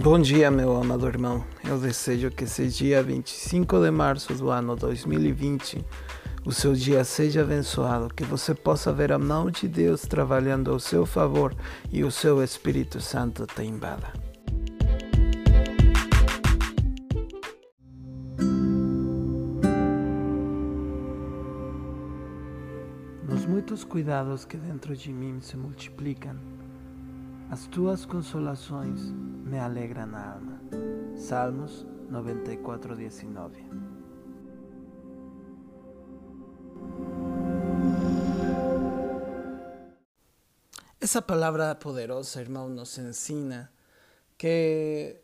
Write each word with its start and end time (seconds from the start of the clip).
Bom 0.00 0.20
dia, 0.20 0.48
meu 0.48 0.76
amado 0.76 1.08
irmão. 1.08 1.44
Eu 1.68 1.76
desejo 1.76 2.30
que 2.30 2.44
esse 2.44 2.68
dia 2.68 3.02
25 3.02 3.80
de 3.80 3.90
março 3.90 4.32
do 4.32 4.48
ano 4.48 4.76
2020 4.76 5.84
o 6.46 6.52
seu 6.52 6.72
dia 6.72 7.02
seja 7.02 7.42
abençoado, 7.42 8.14
que 8.14 8.22
você 8.22 8.54
possa 8.54 8.92
ver 8.92 9.10
a 9.10 9.18
mão 9.18 9.50
de 9.50 9.66
Deus 9.66 10.02
trabalhando 10.02 10.70
ao 10.70 10.78
seu 10.78 11.04
favor 11.04 11.52
e 11.90 12.04
o 12.04 12.12
seu 12.12 12.44
Espírito 12.44 13.00
Santo 13.00 13.44
te 13.44 13.64
invada. 13.64 14.12
Nos 23.28 23.44
muitos 23.46 23.82
cuidados 23.82 24.44
que 24.44 24.56
dentro 24.56 24.96
de 24.96 25.12
mim 25.12 25.40
se 25.40 25.56
multiplicam, 25.56 26.36
as 27.50 27.66
tuas 27.66 28.04
consolações 28.04 29.00
me 29.10 29.58
alegram 29.58 30.14
a 30.14 30.32
alma. 30.34 30.60
Salmos 31.16 31.86
94, 32.10 32.94
19. 32.94 33.64
Essa 41.00 41.22
palavra 41.22 41.74
poderosa, 41.74 42.40
irmão, 42.40 42.68
nos 42.68 42.98
ensina 42.98 43.72
que 44.36 45.16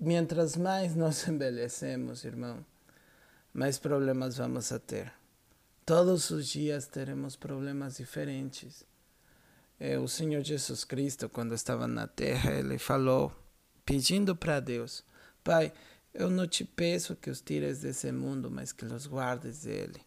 mientras 0.00 0.56
mais 0.56 0.96
nos 0.96 1.26
envelhecemos, 1.28 2.24
irmão, 2.24 2.66
mais 3.54 3.78
problemas 3.78 4.36
vamos 4.36 4.72
a 4.72 4.80
ter. 4.80 5.12
Todos 5.86 6.30
os 6.30 6.48
dias 6.48 6.88
teremos 6.88 7.36
problemas 7.36 7.98
diferentes. 7.98 8.84
É, 9.80 9.98
o 9.98 10.08
Senhor 10.08 10.42
Jesus 10.42 10.84
Cristo, 10.84 11.28
quando 11.28 11.54
estava 11.54 11.86
na 11.86 12.06
terra, 12.06 12.52
ele 12.52 12.78
falou, 12.78 13.32
pedindo 13.84 14.34
para 14.34 14.60
Deus: 14.60 15.04
Pai, 15.44 15.72
eu 16.12 16.28
não 16.28 16.46
te 16.46 16.64
peço 16.64 17.14
que 17.14 17.30
os 17.30 17.40
tires 17.40 17.80
desse 17.80 18.10
mundo, 18.10 18.50
mas 18.50 18.72
que 18.72 18.84
os 18.84 19.06
guardes 19.06 19.62
dele. 19.62 20.00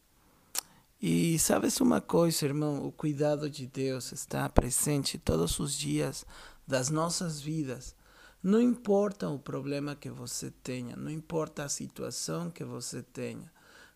E 1.02 1.40
sabes 1.40 1.80
uma 1.80 2.00
coisa, 2.00 2.46
irmão? 2.46 2.86
O 2.86 2.92
cuidado 2.92 3.50
de 3.50 3.66
Deus 3.66 4.12
está 4.12 4.48
presente 4.50 5.18
todos 5.18 5.60
os 5.60 5.74
dias 5.74 6.26
das 6.68 6.90
nossas 6.90 7.42
vidas. 7.42 7.96
Não 8.44 8.62
importa 8.62 9.30
o 9.30 9.40
problema 9.40 9.96
que 9.96 10.10
você 10.10 10.52
tenha, 10.64 10.96
não 10.96 11.10
importa 11.10 11.64
a 11.64 11.70
situação 11.70 12.52
que 12.52 12.64
você 12.64 13.02
tenha, 13.02 13.52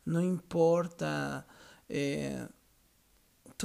não 0.06 0.22
importa 0.22 1.46
é, 1.90 2.48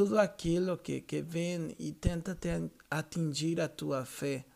tudo 0.01 0.19
aquilo 0.19 0.79
que, 0.79 1.03
que 1.03 1.21
vem 1.21 1.77
e 1.79 1.93
tenta 1.93 2.35
te 2.35 2.49
atingir 2.91 3.61
a 3.61 3.69
tua 3.69 4.07
fé. 4.07 4.47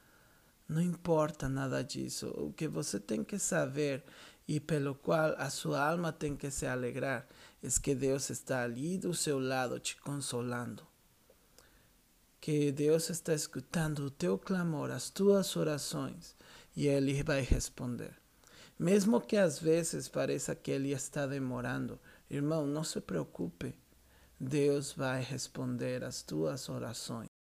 Não 0.67 0.81
importa 0.81 1.51
nada 1.51 1.85
disso. 1.85 2.29
O 2.29 2.51
que 2.51 2.67
você 2.67 2.99
tem 2.99 3.23
que 3.23 3.39
saber 3.39 4.03
e 4.49 4.59
pelo 4.59 4.95
qual 4.95 5.35
a 5.37 5.51
sua 5.51 5.87
alma 5.87 6.11
tem 6.11 6.35
que 6.35 6.51
se 6.51 6.65
alegrar 6.65 7.29
é 7.63 7.69
que 7.83 7.95
Deus 7.95 8.31
está 8.31 8.63
ali 8.63 8.97
do 8.97 9.13
seu 9.13 9.39
lado 9.39 9.79
te 9.79 10.01
consolando. 10.01 10.83
Que 12.41 12.73
Deus 12.73 13.11
está 13.11 13.35
escutando 13.35 14.07
o 14.07 14.11
teu 14.11 14.39
clamor, 14.39 14.91
as 14.91 15.11
tuas 15.11 15.55
orações 15.57 16.35
e 16.75 16.87
Ele 16.87 17.23
vai 17.23 17.43
responder. 17.43 18.15
Mesmo 18.79 19.21
que 19.21 19.37
às 19.37 19.59
vezes 19.59 20.09
pareça 20.09 20.55
que 20.55 20.71
Ele 20.71 20.93
está 20.93 21.27
demorando, 21.27 22.01
irmão, 22.31 22.67
não 22.67 22.83
se 22.83 22.99
preocupe. 22.99 23.75
Deus 24.45 24.93
vai 24.93 25.23
responder 25.23 26.05
às 26.05 26.23
tuas 26.23 26.69
orações. 26.69 27.34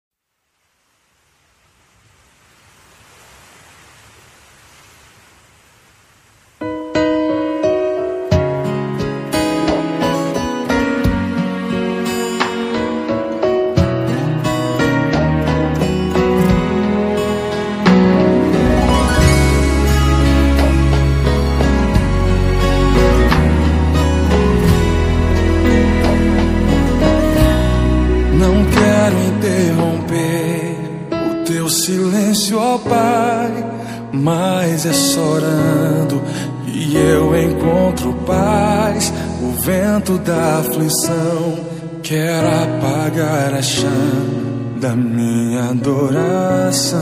Silêncio, 32.13 32.59
ó 32.59 32.77
Pai, 32.77 33.65
mas 34.13 34.85
é 34.85 34.93
chorando 34.93 36.21
e 36.67 36.95
eu 36.95 37.35
encontro 37.35 38.13
paz. 38.25 39.11
O 39.41 39.51
vento 39.61 40.17
da 40.19 40.59
aflição 40.59 41.57
quer 42.03 42.39
apagar 42.39 43.53
a 43.53 43.61
chama 43.61 44.53
da 44.79 44.95
minha 44.95 45.69
adoração. 45.69 46.99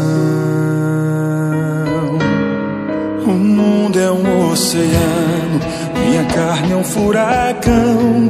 O 3.26 3.32
mundo 3.32 4.00
é 4.00 4.12
um 4.12 4.52
oceano, 4.52 5.60
minha 6.06 6.26
carne 6.26 6.72
é 6.72 6.76
um 6.76 6.84
furacão, 6.84 8.30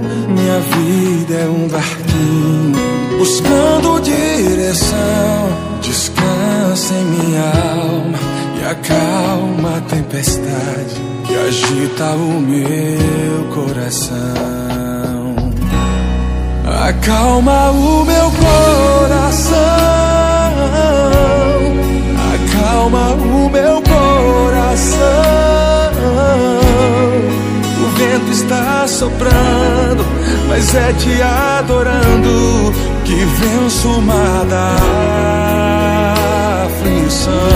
agita 11.82 12.12
o 12.12 12.40
meu 12.40 13.46
coração. 13.54 14.16
Acalma 16.88 17.72
o 17.72 18.06
meu 18.06 18.32
coração. 18.32 19.56
Acalma 22.36 23.14
o 23.14 23.50
meu 23.50 23.82
coração. 23.82 25.00
O 27.80 27.88
vento 27.98 28.32
está 28.32 28.88
soprando, 28.88 30.06
mas 30.48 30.76
é 30.76 30.94
te 30.94 31.22
adorando 31.22 32.72
que 33.06 33.16
venço 33.16 33.88
uma 33.90 34.44
aflição. 36.66 37.51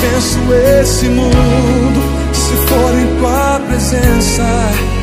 Venço 0.00 0.38
esse 0.80 1.06
mundo 1.08 2.00
se 2.32 2.54
for 2.66 2.94
em 2.94 3.18
tua 3.18 3.60
presença. 3.68 4.44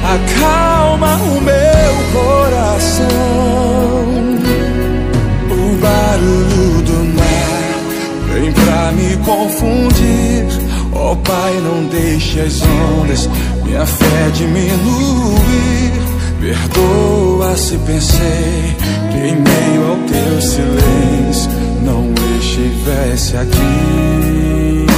Acalma 0.03 1.15
o 1.17 1.41
meu 1.41 1.93
coração. 2.13 3.05
O 5.51 5.77
barulho 5.77 6.81
do 6.81 6.97
mar 7.15 8.33
vem 8.33 8.51
pra 8.51 8.91
me 8.91 9.17
confundir 9.17 10.65
Ó 10.95 11.11
oh, 11.11 11.15
Pai, 11.17 11.53
não 11.61 11.85
deixe 11.87 12.39
as 12.39 12.61
ondas 12.61 13.29
minha 13.63 13.85
fé 13.85 14.29
diminuir. 14.33 15.91
Perdoa 16.39 17.57
se 17.57 17.77
pensei 17.79 18.75
que 19.11 19.17
em 19.17 19.35
meio 19.35 19.89
ao 19.89 19.97
teu 20.07 20.41
silêncio 20.41 21.51
não 21.83 22.24
estivesse 22.55 23.35
aqui. 23.35 24.94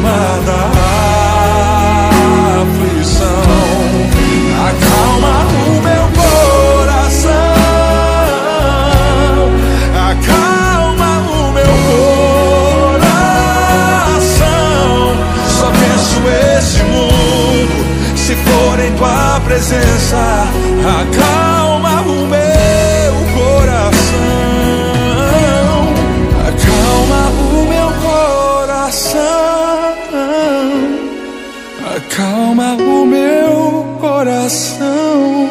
cima 0.00 0.40
da 0.46 0.62
aflição. 2.62 3.42
Acalma 4.68 5.34
o 5.66 5.70
meu 5.82 6.04
coração. 6.16 7.30
Acalma 10.10 11.10
o 11.28 11.52
meu 11.52 11.74
coração. 14.00 14.48
Só 15.48 15.68
penso 15.70 16.18
esse 16.56 16.80
mundo 16.84 17.78
se 18.16 18.34
for 18.36 18.76
em 18.80 18.92
tua 18.94 19.40
presença. 19.44 20.48
Acalma 21.00 22.00
o 22.02 22.26
meu 22.26 22.49
Acalma 32.00 32.76
o 32.76 33.04
meu 33.04 33.98
coração. 34.00 35.50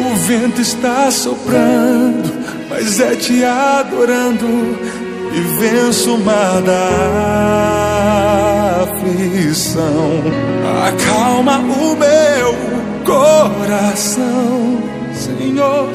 O 0.00 0.14
vento 0.26 0.60
está 0.60 1.08
soprando, 1.12 2.32
mas 2.68 2.98
é 2.98 3.14
te 3.14 3.44
adorando 3.44 4.76
e 5.32 5.40
venço 5.60 6.16
o 6.16 6.18
mar 6.24 6.60
da 6.62 6.88
aflição. 8.82 10.24
Acalma 10.88 11.58
o 11.58 11.94
meu 11.94 12.56
coração, 13.04 14.82
Senhor. 15.14 15.88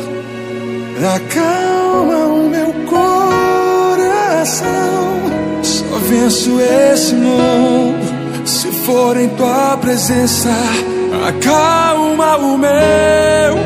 Acalma 1.16 2.28
o 2.28 2.50
meu 2.50 2.74
coração. 2.88 4.64
Só 5.62 5.98
venço 6.08 6.62
esse 6.62 7.14
mundo 7.14 8.13
se 8.46 8.72
for 8.86 9.18
em 9.18 9.30
tua 9.30 9.78
presença, 9.78 10.50
acalma 11.28 12.38
o 12.38 12.58
meu 12.58 13.63